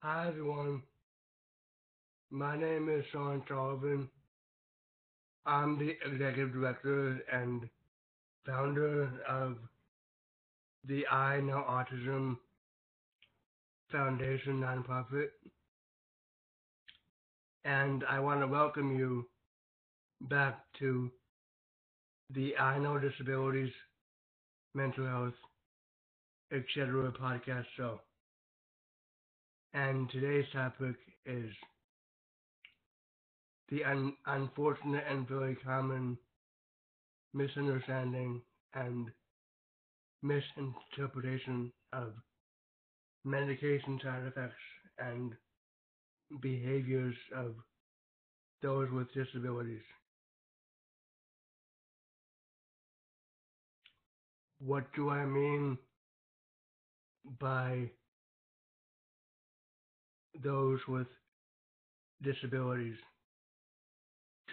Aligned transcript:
Hi 0.00 0.28
everyone. 0.28 0.84
My 2.30 2.56
name 2.56 2.88
is 2.88 3.04
Sean 3.10 3.42
Sullivan. 3.48 4.08
I'm 5.44 5.76
the 5.76 5.96
executive 6.06 6.52
director 6.52 7.18
and 7.32 7.68
founder 8.46 9.10
of 9.28 9.56
the 10.84 11.04
I 11.08 11.40
Know 11.40 11.64
Autism 11.68 12.36
Foundation 13.90 14.60
nonprofit. 14.60 15.30
And 17.64 18.04
I 18.08 18.20
want 18.20 18.40
to 18.42 18.46
welcome 18.46 18.96
you 18.96 19.26
back 20.20 20.60
to 20.78 21.10
the 22.30 22.56
I 22.56 22.78
Know 22.78 23.00
Disabilities, 23.00 23.72
Mental 24.76 25.06
Health, 25.06 25.34
etc. 26.52 27.10
podcast 27.20 27.66
show. 27.76 27.98
And 29.74 30.10
today's 30.10 30.46
topic 30.52 30.96
is 31.26 31.50
the 33.68 33.84
un- 33.84 34.16
unfortunate 34.26 35.04
and 35.08 35.28
very 35.28 35.56
common 35.56 36.18
misunderstanding 37.34 38.42
and 38.74 39.10
misinterpretation 40.22 41.72
of 41.92 42.12
medication 43.24 44.00
side 44.02 44.24
effects 44.26 44.54
and 44.98 45.34
behaviors 46.40 47.16
of 47.34 47.54
those 48.62 48.90
with 48.90 49.12
disabilities. 49.14 49.82
What 54.60 54.92
do 54.94 55.10
I 55.10 55.24
mean 55.24 55.78
by 57.38 57.90
those 60.42 60.80
with 60.88 61.06
disabilities? 62.22 62.96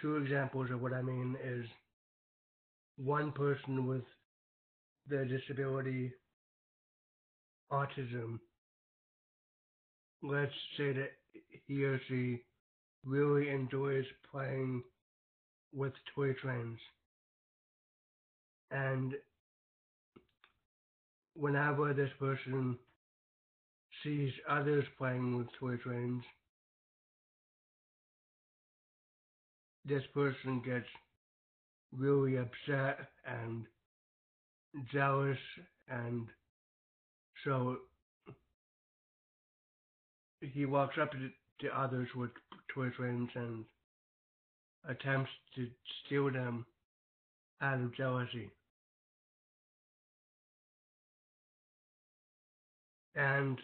Two 0.00 0.16
examples 0.16 0.70
of 0.70 0.80
what 0.80 0.92
I 0.92 1.02
mean 1.02 1.36
is 1.42 1.66
one 2.96 3.32
person 3.32 3.86
with 3.86 4.04
the 5.08 5.24
disability 5.24 6.12
autism. 7.72 8.38
Let's 10.22 10.52
say 10.76 10.92
that 10.92 11.12
he 11.66 11.84
or 11.84 12.00
she 12.08 12.42
really 13.04 13.48
enjoys 13.50 14.04
playing 14.30 14.82
with 15.72 15.92
toy 16.14 16.32
trains. 16.34 16.78
And 18.70 19.14
whenever 21.34 21.92
this 21.92 22.10
person 22.18 22.78
sees 24.02 24.32
others 24.48 24.84
playing 24.98 25.36
with 25.36 25.46
toy 25.58 25.76
trains, 25.76 26.22
this 29.84 30.02
person 30.14 30.62
gets 30.64 30.86
really 31.92 32.36
upset 32.36 33.08
and 33.24 33.64
jealous 34.92 35.38
and 35.88 36.26
so 37.44 37.76
he 40.40 40.66
walks 40.66 40.96
up 41.00 41.12
to, 41.12 41.30
to 41.60 41.78
others 41.78 42.08
with 42.14 42.30
toy 42.74 42.88
trains 42.90 43.30
and 43.34 43.64
attempts 44.88 45.30
to 45.54 45.66
steal 46.04 46.30
them 46.30 46.66
out 47.60 47.80
of 47.80 47.94
jealousy. 47.96 48.50
And 53.14 53.58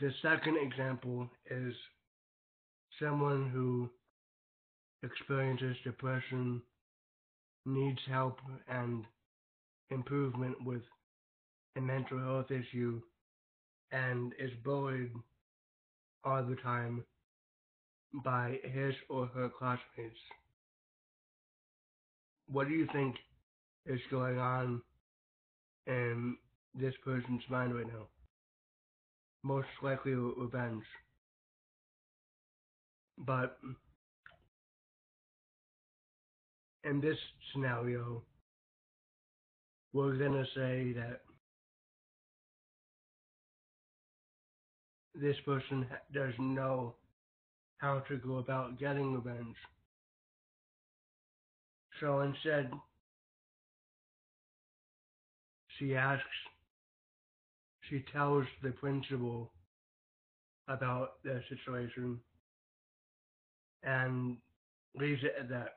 the 0.00 0.10
second 0.22 0.56
example 0.56 1.28
is 1.50 1.74
someone 3.00 3.50
who 3.50 3.90
experiences 5.02 5.76
depression, 5.84 6.62
needs 7.66 8.00
help 8.08 8.38
and 8.68 9.04
improvement 9.90 10.56
with 10.64 10.82
a 11.76 11.80
mental 11.80 12.18
health 12.18 12.50
issue, 12.50 13.00
and 13.90 14.32
is 14.38 14.50
bullied 14.64 15.10
all 16.24 16.42
the 16.42 16.56
time 16.56 17.04
by 18.24 18.58
his 18.62 18.94
or 19.08 19.26
her 19.26 19.48
classmates. 19.58 20.18
What 22.48 22.68
do 22.68 22.74
you 22.74 22.86
think 22.92 23.16
is 23.86 24.00
going 24.10 24.38
on 24.38 24.82
in 25.86 26.36
this 26.74 26.94
person's 27.04 27.42
mind 27.48 27.74
right 27.74 27.86
now? 27.86 28.06
Most 29.42 29.68
likely 29.82 30.12
revenge. 30.12 30.84
But 33.18 33.58
in 36.84 37.00
this 37.00 37.18
scenario, 37.52 38.22
we're 39.92 40.16
going 40.16 40.32
to 40.32 40.46
say 40.54 40.92
that 40.92 41.20
this 45.14 45.36
person 45.44 45.86
doesn't 46.14 46.54
know 46.54 46.94
how 47.78 47.98
to 48.08 48.16
go 48.16 48.38
about 48.38 48.78
getting 48.78 49.12
revenge. 49.12 49.56
So 52.00 52.20
instead, 52.20 52.70
she 55.78 55.94
asks, 55.94 56.24
she 57.92 58.02
tells 58.10 58.46
the 58.62 58.70
principal 58.70 59.52
about 60.66 61.22
the 61.24 61.42
situation 61.50 62.18
and 63.82 64.38
leaves 64.98 65.20
it 65.22 65.34
at 65.38 65.50
that. 65.50 65.74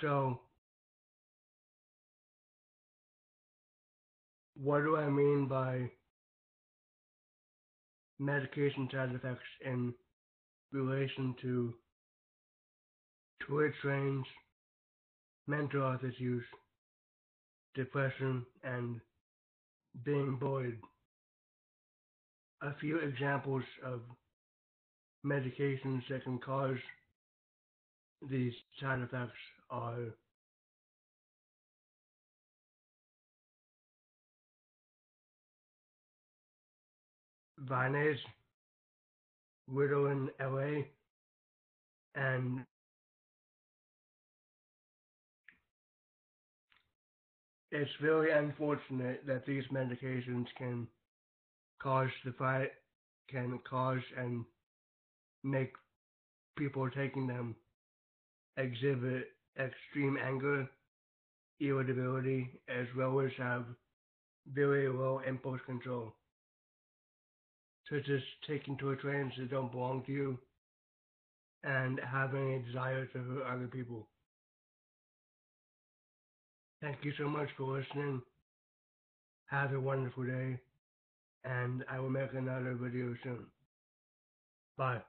So, 0.00 0.38
what 4.54 4.84
do 4.84 4.96
I 4.96 5.08
mean 5.08 5.48
by 5.48 5.90
medication 8.20 8.88
side 8.92 9.12
effects 9.12 9.42
in 9.64 9.92
relation 10.72 11.34
to 11.42 11.74
toy 13.48 13.70
trains, 13.82 14.24
mental 15.48 15.80
health 15.80 16.04
issues, 16.04 16.44
depression, 17.74 18.44
and 18.62 19.00
being 20.04 20.36
bullied? 20.36 20.78
A 22.62 22.74
few 22.80 22.98
examples 22.98 23.64
of 23.84 24.00
medications 25.24 26.02
that 26.08 26.24
can 26.24 26.38
cause 26.38 26.78
these 28.28 28.52
side 28.80 29.00
effects 29.00 29.32
are 29.70 29.96
Vyvanse, 37.64 38.18
Ritalin 39.70 40.28
LA, 40.40 40.82
and 42.14 42.64
it's 47.70 47.90
very 48.00 48.32
unfortunate 48.32 49.26
that 49.26 49.46
these 49.46 49.64
medications 49.72 50.46
can 50.56 50.86
cause 51.82 52.10
the 52.24 52.32
fight, 52.32 52.70
can 53.30 53.58
cause 53.68 54.00
and 54.16 54.44
make 55.44 55.72
people 56.56 56.88
taking 56.90 57.26
them 57.26 57.54
exhibit 58.56 59.28
extreme 59.58 60.18
anger, 60.24 60.68
irritability, 61.60 62.50
as 62.68 62.86
well 62.96 63.20
as 63.20 63.30
have 63.38 63.64
very 64.52 64.88
low 64.88 65.20
impulse 65.26 65.60
control 65.66 66.14
such 67.90 68.08
as 68.10 68.20
taking 68.46 68.76
to 68.78 68.90
a 68.90 68.96
trains 68.96 69.32
that 69.38 69.50
don't 69.50 69.72
belong 69.72 70.02
to 70.04 70.12
you 70.12 70.38
and 71.64 72.00
having 72.00 72.54
a 72.54 72.66
desire 72.66 73.06
to 73.06 73.18
hurt 73.18 73.46
other 73.46 73.66
people. 73.66 74.06
Thank 76.80 77.04
you 77.04 77.12
so 77.18 77.28
much 77.28 77.48
for 77.56 77.64
listening. 77.64 78.22
Have 79.46 79.72
a 79.72 79.80
wonderful 79.80 80.24
day, 80.24 80.60
and 81.44 81.84
I 81.90 81.98
will 81.98 82.10
make 82.10 82.32
another 82.34 82.74
video 82.80 83.14
soon. 83.22 83.46
Bye. 84.76 85.02